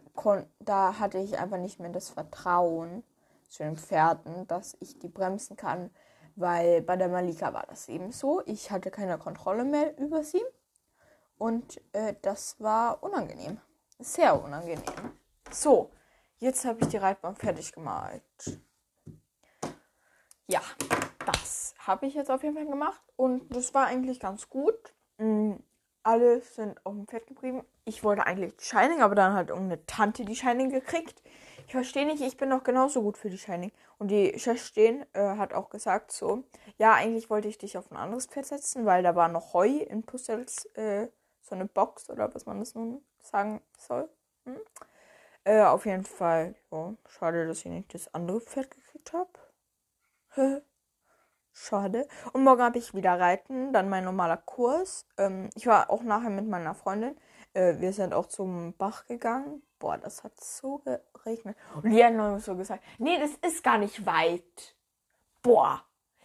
da 0.59 0.99
hatte 0.99 1.17
ich 1.17 1.39
einfach 1.39 1.57
nicht 1.57 1.79
mehr 1.79 1.91
das 1.91 2.09
Vertrauen 2.09 3.03
zu 3.47 3.63
den 3.63 3.77
Pferden, 3.77 4.45
dass 4.47 4.77
ich 4.79 4.99
die 4.99 5.07
bremsen 5.07 5.55
kann 5.55 5.89
weil 6.39 6.81
bei 6.81 6.95
der 6.95 7.09
Malika 7.09 7.53
war 7.53 7.65
das 7.67 7.89
eben 7.89 8.11
so. 8.11 8.41
Ich 8.45 8.71
hatte 8.71 8.91
keine 8.91 9.17
Kontrolle 9.17 9.63
mehr 9.63 9.97
über 9.97 10.23
sie. 10.23 10.43
Und 11.37 11.81
äh, 11.93 12.15
das 12.21 12.59
war 12.59 13.03
unangenehm. 13.03 13.59
Sehr 13.99 14.41
unangenehm. 14.41 14.83
So, 15.51 15.91
jetzt 16.37 16.65
habe 16.65 16.79
ich 16.81 16.87
die 16.87 16.97
Reitbahn 16.97 17.35
fertig 17.35 17.71
gemalt. 17.71 18.59
Ja, 20.47 20.61
das 21.25 21.75
habe 21.79 22.07
ich 22.07 22.13
jetzt 22.13 22.31
auf 22.31 22.43
jeden 22.43 22.55
Fall 22.55 22.65
gemacht. 22.65 23.01
Und 23.15 23.55
das 23.55 23.73
war 23.73 23.87
eigentlich 23.87 24.19
ganz 24.19 24.49
gut. 24.49 24.93
Mhm, 25.17 25.63
alle 26.03 26.41
sind 26.41 26.85
auf 26.85 26.93
dem 26.93 27.07
Pferd 27.07 27.27
geblieben. 27.27 27.63
Ich 27.85 28.03
wollte 28.03 28.25
eigentlich 28.25 28.53
Shining, 28.59 29.01
aber 29.01 29.15
dann 29.15 29.33
hat 29.33 29.49
irgendeine 29.49 29.85
Tante 29.85 30.25
die 30.25 30.35
Shining 30.35 30.69
gekriegt. 30.69 31.21
Ich 31.69 31.73
verstehe 31.73 32.07
nicht, 32.07 32.23
ich 32.23 32.35
bin 32.35 32.49
doch 32.49 32.63
genauso 32.63 33.03
gut 33.03 33.15
für 33.15 33.29
die 33.29 33.37
Shining. 33.37 33.71
Und 33.99 34.07
die 34.07 34.39
Chefstehen 34.39 35.05
äh, 35.13 35.37
hat 35.37 35.53
auch 35.53 35.69
gesagt 35.69 36.11
so, 36.11 36.43
ja, 36.79 36.95
eigentlich 36.95 37.29
wollte 37.29 37.47
ich 37.47 37.59
dich 37.59 37.77
auf 37.77 37.91
ein 37.91 37.95
anderes 37.95 38.25
Pferd 38.25 38.47
setzen, 38.47 38.87
weil 38.87 39.03
da 39.03 39.15
war 39.15 39.27
noch 39.27 39.53
Heu 39.53 39.67
in 39.67 40.01
Puzzles, 40.01 40.65
äh, 40.73 41.09
so 41.43 41.53
eine 41.53 41.67
Box 41.67 42.09
oder 42.09 42.33
was 42.33 42.47
man 42.47 42.57
das 42.57 42.73
nun 42.73 43.05
sagen 43.21 43.61
soll. 43.77 44.09
Hm? 44.45 44.57
Äh, 45.43 45.61
auf 45.61 45.85
jeden 45.85 46.05
Fall, 46.05 46.55
ja, 46.71 46.95
schade, 47.07 47.45
dass 47.45 47.59
ich 47.59 47.65
nicht 47.65 47.93
das 47.93 48.11
andere 48.15 48.41
Pferd 48.41 48.71
gekriegt 48.71 49.13
habe. 49.13 49.29
Schade. 51.53 52.07
Und 52.33 52.45
morgen 52.45 52.63
habe 52.63 52.79
ich 52.79 52.95
wieder 52.95 53.19
Reiten, 53.19 53.73
dann 53.73 53.89
mein 53.89 54.05
normaler 54.05 54.37
Kurs. 54.37 55.05
Ähm, 55.19 55.51
ich 55.53 55.67
war 55.67 55.91
auch 55.91 56.01
nachher 56.01 56.31
mit 56.31 56.47
meiner 56.47 56.73
Freundin. 56.73 57.15
Äh, 57.53 57.79
wir 57.79 57.93
sind 57.93 58.13
auch 58.13 58.27
zum 58.27 58.73
Bach 58.77 59.05
gegangen. 59.05 59.63
Boah, 59.79 59.97
das 59.97 60.23
hat 60.23 60.39
so 60.39 60.79
geregnet. 60.79 61.57
Und 61.75 61.89
die 61.91 62.03
haben 62.03 62.39
so 62.39 62.55
gesagt, 62.55 62.83
nee, 62.97 63.17
das 63.19 63.31
ist 63.35 63.63
gar 63.63 63.77
nicht 63.77 64.05
weit. 64.05 64.75
Boah, 65.41 65.83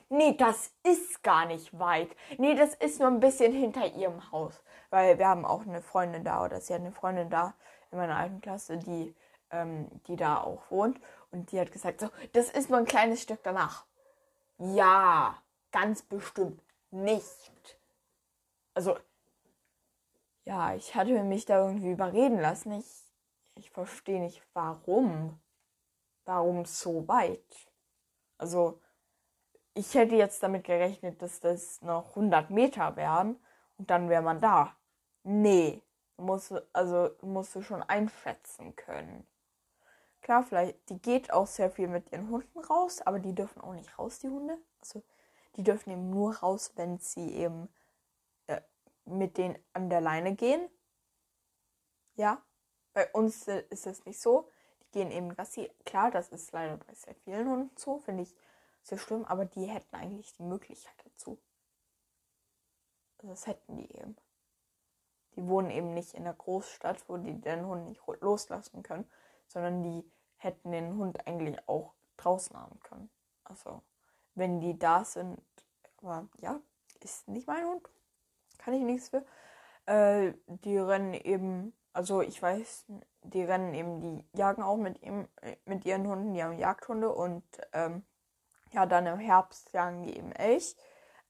nee, 0.09 0.37
das 0.37 0.73
ist 0.83 1.23
gar 1.23 1.47
nicht 1.47 1.79
weit. 1.79 2.15
Nee, 2.39 2.55
das 2.55 2.75
ist 2.75 2.99
nur 2.99 3.09
ein 3.09 3.21
bisschen 3.21 3.53
hinter 3.53 3.87
ihrem 3.95 4.31
Haus. 4.33 4.63
Weil 4.91 5.19
wir 5.19 5.29
haben 5.29 5.45
auch 5.45 5.63
eine 5.63 5.83
Freundin 5.83 6.25
da, 6.25 6.45
oder 6.45 6.61
sie 6.61 6.75
hat 6.75 6.81
eine 6.81 6.93
Freundin 6.93 7.31
da 7.31 7.55
in 7.91 7.99
meiner 7.99 8.17
alten 8.17 8.41
Klasse, 8.41 8.77
die, 8.79 9.15
ähm, 9.51 9.89
die 10.07 10.17
da 10.17 10.41
auch 10.43 10.71
wohnt. 10.71 11.01
Und 11.31 11.53
die 11.53 11.61
hat 11.61 11.73
gesagt, 11.73 12.01
so, 12.01 12.09
das 12.33 12.51
ist 12.51 12.71
nur 12.71 12.79
ein 12.79 12.85
kleines 12.85 13.23
Stück 13.23 13.43
danach. 13.43 13.87
Ja, 14.59 15.37
ganz 15.73 16.03
bestimmt 16.03 16.61
nicht. 16.91 17.79
Also, 18.75 18.97
ja, 20.45 20.75
ich 20.75 20.95
hatte 20.95 21.23
mich 21.25 21.45
da 21.47 21.67
irgendwie 21.67 21.91
überreden 21.91 22.41
lassen. 22.41 22.73
Ich 22.73 23.05
ich 23.57 23.71
verstehe 23.71 24.21
nicht, 24.21 24.43
warum. 24.53 25.41
Warum 26.25 26.65
so 26.65 27.07
weit? 27.07 27.73
Also, 28.39 28.81
ich 29.75 29.95
hätte 29.95 30.17
jetzt 30.17 30.43
damit 30.43 30.65
gerechnet, 30.65 31.21
dass 31.23 31.41
das 31.41 31.83
noch 31.83 32.11
100 32.11 32.51
Meter 32.51 32.97
wären 32.97 33.37
und 33.79 33.91
dann 33.91 34.09
wäre 34.09 34.23
man 34.23 34.41
da. 34.41 34.77
Nee, 35.23 35.83
musst 36.17 36.53
also 36.73 37.11
musst 37.23 37.55
du 37.55 37.63
schon 37.63 37.83
einschätzen 37.83 38.75
können. 38.77 39.27
Klar, 40.23 40.43
vielleicht, 40.43 40.89
die 40.89 41.01
geht 41.01 41.33
auch 41.33 41.47
sehr 41.47 41.71
viel 41.71 41.89
mit 41.89 42.11
ihren 42.13 42.31
Hunden 42.31 42.59
raus, 42.59 43.03
aber 43.03 43.19
die 43.19 43.35
dürfen 43.35 43.61
auch 43.61 43.75
nicht 43.75 43.99
raus, 43.99 44.21
die 44.21 44.29
Hunde. 44.29 44.59
Also, 44.81 45.03
die 45.57 45.63
dürfen 45.63 45.91
eben 45.91 46.11
nur 46.11 46.37
raus, 46.37 46.73
wenn 46.77 46.99
sie 46.99 47.35
eben 47.35 47.69
mit 49.05 49.39
denen 49.39 49.59
an 49.73 49.91
der 49.91 50.01
Leine 50.01 50.35
gehen. 50.35 50.69
Ja, 52.15 52.43
bei 52.93 53.11
uns 53.13 53.49
ist 53.49 53.87
es 53.87 54.05
nicht 54.05 54.21
so. 54.21 54.49
Die 54.83 54.91
gehen 54.93 55.11
eben 55.11 55.35
Gassi. 55.35 55.71
Klar, 55.85 56.11
das 56.11 56.29
ist 56.29 56.53
leider 56.53 56.77
bei 56.77 56.95
sehr 56.95 57.15
vielen 57.15 57.49
Hunden 57.49 57.77
so, 57.77 57.99
finde 57.99 58.23
ich 58.23 58.35
sehr 58.83 58.99
schlimm, 58.99 59.25
aber 59.25 59.45
die 59.45 59.67
hätten 59.67 59.97
eigentlich 59.97 60.35
die 60.35 60.43
Möglichkeit 60.43 60.95
dazu. 61.05 61.39
Also 63.19 63.29
das 63.29 63.47
hätten 63.47 63.77
die 63.77 63.91
eben. 63.97 64.17
Die 65.37 65.47
wohnen 65.49 65.71
eben 65.71 65.95
nicht 65.95 66.15
in 66.15 66.25
der 66.25 66.35
Großstadt, 66.35 67.09
wo 67.09 67.17
die 67.17 67.41
den 67.41 67.67
Hund 67.67 67.87
nicht 67.87 68.01
loslassen 68.21 68.83
können, 68.83 69.11
sondern 69.49 69.83
die 69.83 70.09
hätten 70.37 70.71
den 70.71 70.97
Hund 70.97 71.27
eigentlich 71.27 71.59
auch 71.69 71.95
draußen 72.17 72.57
haben 72.57 72.79
können. 72.81 73.11
Also, 73.43 73.83
wenn 74.35 74.61
die 74.61 74.79
da 74.79 75.05
sind, 75.05 75.43
aber 75.97 76.29
ja, 76.41 76.61
ist 77.01 77.29
nicht 77.29 77.47
mein 77.47 77.65
Hund. 77.67 77.89
Kann 78.65 78.75
ich 78.75 78.83
nichts 78.83 79.11
für. 79.11 79.25
Äh, 79.87 80.33
die 80.47 80.79
rennen 80.79 81.15
eben 81.15 81.75
also 81.95 82.21
ich 82.21 82.43
weiß, 82.43 82.87
die 83.23 83.45
rennen 83.45 83.73
eben, 83.73 84.01
die 84.01 84.25
jagen 84.37 84.63
auch 84.63 84.77
mit 84.77 85.01
ihm, 85.03 85.29
mit 85.65 85.87
ihren 85.87 86.07
Hunden, 86.07 86.35
die 86.35 86.43
haben 86.43 86.59
Jagdhunde 86.59 87.11
und 87.11 87.45
ähm, 87.73 88.05
ja, 88.73 88.85
dann 88.85 89.07
im 89.07 89.21
Herbst 89.21 89.73
jagen 89.73 90.03
die 90.03 90.17
eben 90.17 90.33
Elch. 90.33 90.77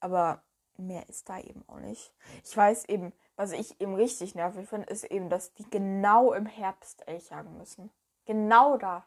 Aber 0.01 0.43
mehr 0.77 1.09
ist 1.09 1.29
da 1.29 1.39
eben 1.39 1.63
auch 1.69 1.79
nicht. 1.79 2.13
Ich 2.43 2.57
weiß 2.57 2.87
eben, 2.87 3.13
was 3.37 3.53
ich 3.53 3.81
eben 3.81 3.95
richtig 3.95 4.35
nervig 4.35 4.69
finde, 4.69 4.89
ist 4.89 5.05
eben, 5.05 5.29
dass 5.29 5.53
die 5.53 5.69
genau 5.69 6.33
im 6.33 6.47
Herbst 6.47 7.07
Elch 7.07 7.29
jagen 7.29 7.57
müssen. 7.59 7.91
Genau 8.25 8.79
da. 8.79 9.07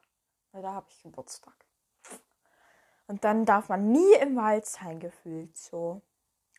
Weil 0.51 0.61
da 0.61 0.73
habe 0.73 0.85
ich 0.89 1.01
Geburtstag. 1.01 1.55
Und 3.07 3.23
dann 3.23 3.45
darf 3.45 3.69
man 3.69 3.91
nie 3.91 4.13
im 4.21 4.35
Wald 4.35 4.65
sein, 4.65 4.99
gefühlt 4.99 5.57
so. 5.57 6.01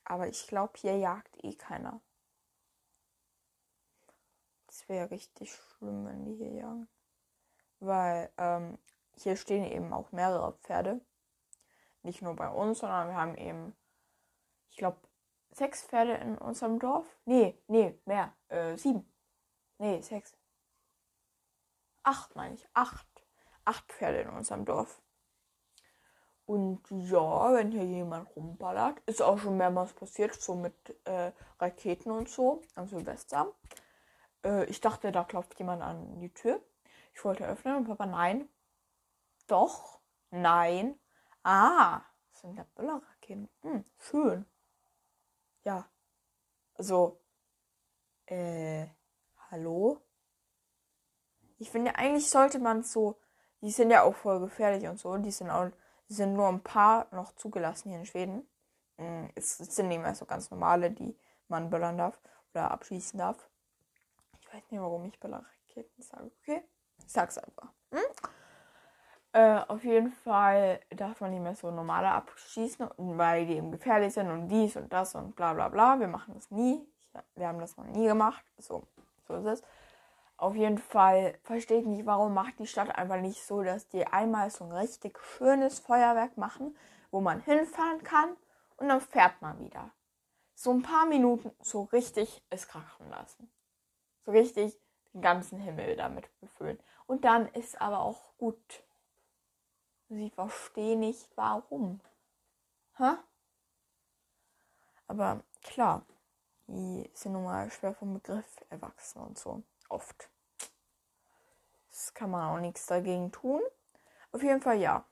Aber 0.09 0.27
ich 0.27 0.47
glaube, 0.47 0.73
hier 0.79 0.97
jagt 0.97 1.45
eh 1.45 1.55
keiner. 1.55 2.01
Das 4.67 4.89
wäre 4.89 5.11
richtig 5.11 5.53
schlimm, 5.53 6.07
wenn 6.07 6.25
die 6.25 6.35
hier 6.35 6.55
jagen. 6.55 6.89
Weil 7.79 8.33
ähm, 8.39 8.79
hier 9.17 9.37
stehen 9.37 9.65
eben 9.71 9.93
auch 9.93 10.11
mehrere 10.11 10.55
Pferde. 10.61 11.05
Nicht 12.03 12.23
nur 12.23 12.35
bei 12.35 12.49
uns, 12.49 12.79
sondern 12.79 13.09
wir 13.09 13.17
haben 13.17 13.37
eben, 13.37 13.77
ich 14.71 14.79
glaube, 14.79 14.99
sechs 15.51 15.83
Pferde 15.83 16.15
in 16.15 16.39
unserem 16.39 16.79
Dorf. 16.79 17.07
Nee, 17.27 17.63
nee, 17.67 18.01
mehr. 18.07 18.35
Äh, 18.49 18.79
sieben. 18.79 19.13
Nee, 19.77 20.01
sechs. 20.01 20.39
Acht 22.03 22.35
meine 22.35 22.55
ich. 22.55 22.67
Acht. 22.73 23.07
Acht 23.67 23.85
Pferde 23.93 24.23
in 24.23 24.31
unserem 24.31 24.65
Dorf. 24.65 25.03
Und 26.49 26.81
ja, 26.89 27.53
wenn 27.53 27.73
hier 27.73 27.85
jemand 27.85 28.35
rumballert, 28.35 28.99
ist 29.05 29.21
auch 29.21 29.39
schon 29.39 29.59
mehrmals 29.59 29.93
passiert, 29.93 30.33
so 30.41 30.55
mit 30.55 30.75
äh, 31.05 31.31
Raketen 31.61 32.11
und 32.11 32.31
so 32.31 32.63
am 32.75 32.89
Silvester. 32.89 33.53
Äh, 34.43 34.65
ich 34.65 34.81
dachte, 34.81 35.13
da 35.13 35.25
klopft 35.25 35.59
jemand 35.59 35.83
an 35.83 36.19
die 36.21 36.33
Tür. 36.33 36.59
Ich 37.13 37.23
wollte 37.23 37.47
öffnen 37.47 37.77
und 37.77 37.85
Papa, 37.85 38.07
nein. 38.07 38.49
Doch, 39.47 40.01
nein. 40.31 40.99
Ah, 41.43 42.01
sind 42.33 42.57
ja 42.57 42.65
Böllerraketen. 42.75 43.51
Hm, 43.61 43.85
schön. 43.99 44.47
Ja. 45.65 45.87
Also, 46.77 47.21
äh, 48.25 48.87
hallo? 49.51 50.01
Ich 51.59 51.71
finde, 51.71 51.95
eigentlich 51.97 52.31
sollte 52.31 52.59
man 52.59 52.85
so, 52.85 53.21
die 53.61 53.71
sind 53.71 53.91
ja 53.91 54.03
auch 54.03 54.15
voll 54.15 54.41
gefährlich 54.41 54.89
und 54.89 54.99
so, 54.99 55.15
die 55.19 55.31
sind 55.31 55.51
auch 55.51 55.71
sind 56.09 56.35
nur 56.35 56.49
ein 56.49 56.63
paar 56.63 57.07
noch 57.13 57.33
zugelassen 57.33 57.91
hier 57.91 57.99
in 57.99 58.07
Schweden. 58.07 58.49
Mm, 58.97 59.27
es 59.35 59.59
sind 59.59 59.89
nicht 59.89 60.01
mehr 60.01 60.15
so 60.15 60.25
ganz 60.25 60.51
normale, 60.51 60.91
die 60.91 61.17
man 61.49 61.71
böllern 61.71 61.99
darf 61.99 62.21
oder 62.53 62.71
abschießen 62.71 63.19
darf. 63.19 63.49
Ich 64.41 64.53
weiß 64.53 64.71
nicht, 64.71 64.81
warum 64.81 65.05
ich 65.05 65.19
Böllerraketen 65.21 66.03
sage. 66.03 66.31
Okay, 66.43 66.63
ich 66.99 67.13
sag's 67.13 67.39
einfach. 67.39 67.73
Hm? 67.93 68.01
Äh, 69.33 69.61
auf 69.69 69.85
jeden 69.85 70.11
Fall 70.11 70.81
darf 70.91 71.21
man 71.21 71.31
nicht 71.31 71.43
mehr 71.43 71.55
so 71.55 71.71
normale 71.71 72.11
abschießen, 72.11 72.89
weil 72.97 73.47
die 73.47 73.57
eben 73.57 73.71
gefährlich 73.71 74.15
sind 74.15 74.31
und 74.31 74.49
dies 74.49 74.77
und 74.77 74.93
das 74.93 75.15
und 75.15 75.37
bla 75.37 75.53
bla 75.53 75.69
bla. 75.69 76.01
Wir 76.01 76.09
machen 76.09 76.35
das 76.35 76.51
nie. 76.51 76.87
Wir 77.35 77.49
haben 77.49 77.59
das 77.61 77.77
noch 77.77 77.85
nie 77.85 78.07
gemacht. 78.07 78.45
So, 78.57 78.85
so 79.27 79.35
ist 79.35 79.45
es. 79.45 79.63
Auf 80.39 80.55
jeden 80.55 80.79
Fall 80.79 81.37
verstehe 81.43 81.81
ich 81.81 81.87
nicht, 81.87 82.07
warum 82.07 82.33
macht 82.33 82.61
die 82.61 82.69
Stadt 82.69 82.97
einfach 82.97 83.21
nicht 83.21 83.45
so, 83.45 83.65
dass 83.65 83.89
die 83.89 84.07
einmal 84.07 84.51
so 84.51 84.65
ein 84.65 84.73
richtig 84.73 85.19
schönes 85.19 85.81
Feuerwerk 85.81 86.39
machen, 86.39 86.77
wo 87.11 87.21
man 87.21 87.41
hinfahren 87.41 88.05
kann 88.05 88.37
und 88.77 88.89
dann 88.89 89.01
fährt 89.01 89.43
man 89.43 89.59
wieder. 89.59 89.91
So 90.55 90.71
ein 90.73 90.83
paar 90.83 91.07
Minuten 91.07 91.51
so 91.61 91.83
richtig 91.93 92.41
es 92.51 92.69
krachen 92.69 93.11
lassen. 93.11 93.51
So 94.25 94.31
richtig 94.31 94.79
den 95.13 95.23
ganzen 95.23 95.59
Himmel 95.59 95.97
damit 95.97 96.29
befüllen. 96.41 96.79
Und 97.09 97.25
dann 97.25 97.49
ist 97.49 97.81
aber 97.81 97.99
auch 97.99 98.37
gut. 98.39 98.85
Sie 100.09 100.31
verstehen 100.31 101.01
nicht 101.01 101.29
warum. 101.35 102.01
Hä? 102.97 103.17
Aber 105.09 105.43
klar, 105.63 106.07
die 106.69 107.11
sind 107.13 107.33
nun 107.33 107.43
mal 107.43 107.69
schwer 107.73 107.95
vom 107.95 108.15
Begriff 108.15 108.65
erwachsen 108.71 109.21
und 109.21 109.37
so 109.37 109.65
oft. 109.89 110.31
Das 111.91 112.15
kann 112.15 112.31
man 112.31 112.57
auch 112.57 112.61
nichts 112.61 112.87
dagegen 112.87 113.33
tun. 113.33 113.61
Auf 114.33 114.43
jeden 114.43 114.61
Fall 114.61 114.79
ja. 114.79 115.05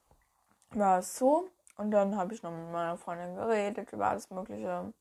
War 0.71 0.99
es 0.99 1.17
so. 1.17 1.49
Und 1.77 1.91
dann 1.91 2.17
habe 2.17 2.35
ich 2.35 2.43
noch 2.43 2.51
mit 2.51 2.71
meiner 2.73 2.97
Freundin 2.97 3.37
geredet 3.37 3.93
über 3.93 4.09
alles 4.09 4.31
Mögliche. 4.31 4.81
Und 4.81 4.95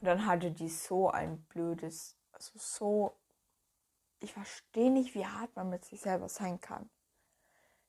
dann 0.00 0.26
hatte 0.26 0.50
die 0.50 0.68
so 0.68 1.10
ein 1.10 1.42
blödes, 1.44 2.16
also 2.32 2.52
so. 2.56 3.16
Ich 4.20 4.32
verstehe 4.32 4.90
nicht, 4.90 5.14
wie 5.14 5.26
hart 5.26 5.54
man 5.56 5.68
mit 5.68 5.84
sich 5.84 6.00
selber 6.00 6.28
sein 6.28 6.60
kann. 6.60 6.88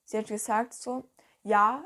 Sie 0.04 0.18
hat 0.18 0.26
gesagt 0.26 0.74
so, 0.74 1.08
ja, 1.42 1.84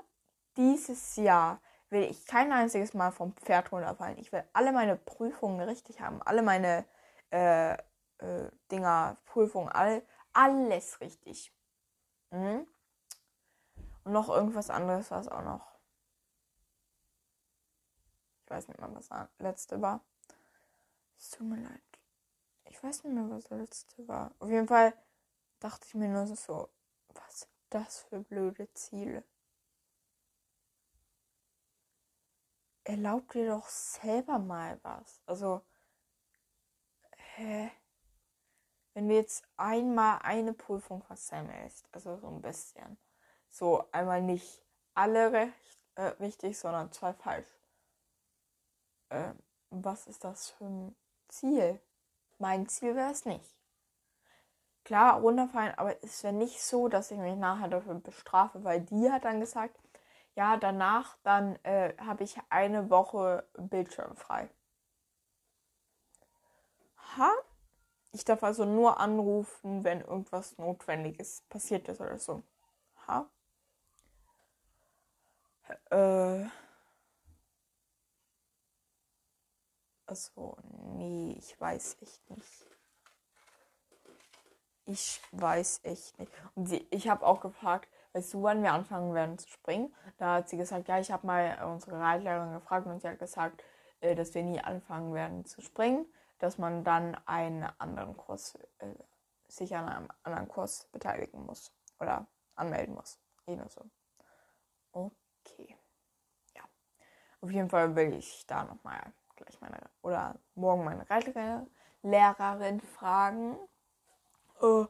dieses 0.56 1.16
Jahr 1.16 1.60
will 1.90 2.02
ich 2.02 2.26
kein 2.26 2.52
einziges 2.52 2.94
Mal 2.94 3.12
vom 3.12 3.34
Pferd 3.34 3.70
runterfallen. 3.70 4.18
Ich 4.18 4.32
will 4.32 4.44
alle 4.52 4.72
meine 4.72 4.96
Prüfungen 4.96 5.60
richtig 5.60 6.00
haben, 6.00 6.20
alle 6.22 6.42
meine 6.42 6.84
äh, 7.30 7.76
äh, 8.22 8.50
Dinger, 8.70 9.16
Prüfung, 9.26 9.68
all, 9.68 10.06
alles 10.32 11.00
richtig. 11.00 11.52
Mhm. 12.30 12.66
Und 14.04 14.12
noch 14.12 14.28
irgendwas 14.28 14.70
anderes 14.70 15.10
war 15.10 15.20
es 15.20 15.28
auch 15.28 15.42
noch. 15.42 15.72
Ich 18.44 18.50
weiß 18.50 18.68
nicht 18.68 18.80
mehr, 18.80 18.94
was 18.94 19.08
das 19.08 19.28
letzte 19.38 19.80
war. 19.80 20.04
Es 21.18 21.30
tut 21.30 21.46
mir 21.46 21.62
leid. 21.62 21.82
Ich 22.64 22.82
weiß 22.82 23.04
nicht 23.04 23.14
mehr, 23.14 23.30
was 23.30 23.44
das 23.44 23.58
letzte 23.58 24.08
war. 24.08 24.34
Auf 24.38 24.50
jeden 24.50 24.66
Fall 24.66 24.94
dachte 25.60 25.86
ich 25.86 25.94
mir 25.94 26.08
nur 26.08 26.26
so, 26.26 26.68
was 27.14 27.40
sind 27.40 27.52
das 27.70 28.00
für 28.00 28.20
blöde 28.20 28.72
Ziele? 28.74 29.24
Erlaubt 32.84 33.34
dir 33.34 33.46
doch 33.48 33.68
selber 33.68 34.38
mal 34.38 34.80
was. 34.82 35.20
Also, 35.26 35.62
hä? 37.36 37.70
Wenn 38.94 39.08
du 39.08 39.14
jetzt 39.14 39.44
einmal 39.56 40.18
eine 40.22 40.52
Prüfung 40.52 41.02
versemmelst, 41.02 41.88
also 41.92 42.16
so 42.16 42.28
ein 42.28 42.42
bisschen, 42.42 42.98
so 43.50 43.84
einmal 43.92 44.22
nicht 44.22 44.62
alle 44.94 45.32
recht, 45.32 45.78
äh, 45.94 46.02
richtig, 46.20 46.58
sondern 46.58 46.92
zwei 46.92 47.12
falsch. 47.14 47.48
Äh, 49.08 49.32
was 49.70 50.06
ist 50.06 50.24
das 50.24 50.50
für 50.50 50.64
ein 50.64 50.96
Ziel? 51.28 51.80
Mein 52.38 52.68
Ziel 52.68 52.96
wäre 52.96 53.10
es 53.10 53.24
nicht. 53.24 53.56
Klar, 54.84 55.20
runterfallen, 55.20 55.74
aber 55.78 56.02
es 56.02 56.24
wäre 56.24 56.32
nicht 56.32 56.60
so, 56.60 56.88
dass 56.88 57.10
ich 57.10 57.18
mich 57.18 57.36
nachher 57.36 57.68
dafür 57.68 57.94
bestrafe, 57.94 58.64
weil 58.64 58.80
die 58.80 59.10
hat 59.10 59.24
dann 59.24 59.40
gesagt, 59.40 59.78
ja, 60.34 60.56
danach 60.56 61.16
dann 61.22 61.56
äh, 61.64 61.94
habe 61.98 62.24
ich 62.24 62.36
eine 62.48 62.90
Woche 62.90 63.46
Bildschirm 63.56 64.16
frei. 64.16 64.50
Ha? 67.16 67.30
Ich 68.12 68.24
darf 68.24 68.42
also 68.42 68.66
nur 68.66 69.00
anrufen, 69.00 69.84
wenn 69.84 70.02
irgendwas 70.02 70.58
Notwendiges 70.58 71.42
passiert 71.48 71.88
ist 71.88 72.00
oder 72.00 72.18
so. 72.18 72.42
Ha? 73.06 73.30
Äh. 75.90 76.46
Also, 80.06 80.56
nee, 80.96 81.34
ich 81.38 81.58
weiß 81.58 81.96
echt 82.02 82.30
nicht. 82.30 82.66
Ich 84.84 85.22
weiß 85.30 85.80
echt 85.84 86.18
nicht. 86.18 86.30
Und 86.54 86.66
sie, 86.66 86.86
ich 86.90 87.08
habe 87.08 87.24
auch 87.24 87.40
gefragt, 87.40 87.88
weißt 88.12 88.34
du, 88.34 88.42
wann 88.42 88.62
wir 88.62 88.72
anfangen 88.72 89.14
werden 89.14 89.38
zu 89.38 89.48
springen? 89.48 89.94
Da 90.18 90.34
hat 90.34 90.50
sie 90.50 90.58
gesagt, 90.58 90.88
ja, 90.88 90.98
ich 90.98 91.10
habe 91.10 91.26
mal 91.26 91.64
unsere 91.64 91.98
Reitlehrerin 91.98 92.52
gefragt 92.52 92.86
und 92.86 93.00
sie 93.00 93.08
hat 93.08 93.18
gesagt, 93.18 93.64
äh, 94.00 94.14
dass 94.14 94.34
wir 94.34 94.42
nie 94.42 94.60
anfangen 94.60 95.14
werden 95.14 95.46
zu 95.46 95.62
springen 95.62 96.04
dass 96.42 96.58
man 96.58 96.82
dann 96.82 97.14
einen 97.24 97.62
anderen 97.78 98.16
Kurs, 98.16 98.58
äh, 98.78 98.94
sich 99.46 99.76
an 99.76 99.88
einem 99.88 100.08
anderen 100.24 100.48
Kurs 100.48 100.88
beteiligen 100.90 101.46
muss 101.46 101.72
oder 102.00 102.26
anmelden 102.56 102.96
muss. 102.96 103.20
Eh 103.46 103.56
so. 103.68 103.88
Okay. 104.90 105.76
Ja. 106.56 106.62
Auf 107.40 107.50
jeden 107.52 107.70
Fall 107.70 107.94
will 107.94 108.14
ich 108.14 108.44
da 108.48 108.64
nochmal 108.64 109.12
gleich 109.36 109.60
meine 109.60 109.88
oder 110.02 110.36
morgen 110.56 110.84
meine 110.84 111.08
Reitlehrerin 111.08 112.80
fragen. 112.80 113.56
Oh, 114.60 114.88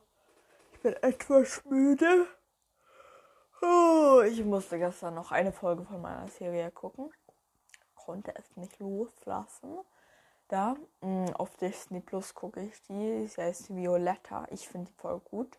ich 0.72 0.80
bin 0.80 0.94
etwas 1.02 1.62
müde. 1.66 2.28
Oh, 3.60 4.22
ich 4.26 4.42
musste 4.42 4.78
gestern 4.78 5.16
noch 5.16 5.32
eine 5.32 5.52
Folge 5.52 5.84
von 5.84 6.00
meiner 6.00 6.28
Serie 6.28 6.70
gucken. 6.70 7.12
Konnte 7.94 8.34
es 8.36 8.56
nicht 8.56 8.78
loslassen 8.78 9.84
da. 10.48 10.76
Mm, 11.00 11.30
auf 11.34 11.56
Disney 11.56 12.00
Plus 12.00 12.34
gucke 12.34 12.60
ich 12.60 12.82
die. 12.84 13.26
Sie 13.26 13.40
heißt 13.40 13.74
Violetta. 13.74 14.46
Ich 14.50 14.68
finde 14.68 14.90
die 14.90 15.00
voll 15.00 15.20
gut. 15.20 15.58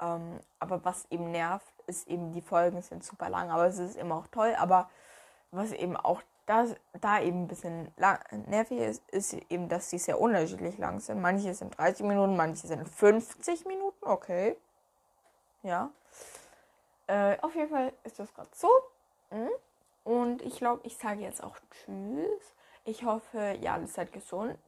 Ähm, 0.00 0.40
aber 0.58 0.84
was 0.84 1.06
eben 1.10 1.30
nervt, 1.30 1.72
ist 1.86 2.08
eben, 2.08 2.32
die 2.32 2.40
Folgen 2.40 2.82
sind 2.82 3.04
super 3.04 3.28
lang, 3.28 3.50
aber 3.50 3.66
es 3.66 3.78
ist 3.78 3.96
immer 3.96 4.16
auch 4.16 4.26
toll. 4.28 4.54
Aber 4.58 4.88
was 5.50 5.72
eben 5.72 5.96
auch 5.96 6.22
da, 6.46 6.66
da 7.00 7.20
eben 7.20 7.44
ein 7.44 7.48
bisschen 7.48 7.92
lang, 7.96 8.18
nervig 8.46 8.80
ist, 8.80 9.08
ist 9.10 9.34
eben, 9.50 9.68
dass 9.68 9.90
die 9.90 9.98
sehr 9.98 10.20
unterschiedlich 10.20 10.78
lang 10.78 11.00
sind. 11.00 11.20
Manche 11.20 11.54
sind 11.54 11.78
30 11.78 12.04
Minuten, 12.06 12.36
manche 12.36 12.66
sind 12.66 12.88
50 12.88 13.66
Minuten. 13.66 14.04
Okay. 14.04 14.56
Ja. 15.62 15.90
Äh, 17.06 17.36
auf 17.40 17.54
jeden 17.54 17.68
Fall 17.68 17.92
ist 18.04 18.18
das 18.18 18.32
gerade 18.34 18.48
so. 18.52 18.68
Mhm. 19.30 19.50
Und 20.04 20.42
ich 20.42 20.56
glaube, 20.56 20.80
ich 20.84 20.96
sage 20.96 21.20
jetzt 21.20 21.42
auch 21.42 21.56
Tschüss. 21.70 22.54
Ich 22.84 23.04
hoffe, 23.04 23.58
ihr 23.60 23.72
alle 23.72 23.86
seid 23.86 24.12
gesund 24.12 24.58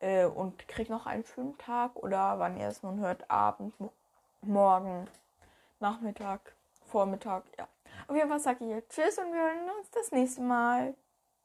äh, 0.00 0.24
und 0.24 0.68
kriegt 0.68 0.90
noch 0.90 1.06
einen 1.06 1.24
schönen 1.24 1.58
Tag 1.58 1.96
oder 1.96 2.38
wann 2.38 2.56
ihr 2.58 2.68
es 2.68 2.82
nun 2.82 3.00
hört, 3.00 3.30
Abend, 3.30 3.74
morgen, 4.40 5.08
Nachmittag, 5.80 6.54
Vormittag, 6.86 7.44
ja. 7.58 7.66
Auf 8.08 8.14
jeden 8.14 8.28
Fall 8.28 8.40
sage 8.40 8.64
ich 8.64 8.70
jetzt 8.70 8.92
Tschüss 8.92 9.18
und 9.18 9.32
wir 9.32 9.40
hören 9.40 9.70
uns 9.78 9.90
das 9.90 10.12
nächste 10.12 10.42
Mal. 10.42 10.94